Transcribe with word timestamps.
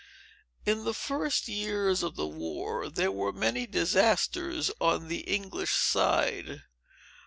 In 0.65 0.83
the 0.83 0.95
first 0.95 1.47
years 1.47 2.01
of 2.01 2.15
the 2.15 2.25
war, 2.25 2.89
there 2.89 3.11
were 3.11 3.31
many 3.31 3.67
disasters 3.67 4.71
on 4.81 5.09
the 5.09 5.19
English 5.27 5.73
side. 5.73 6.63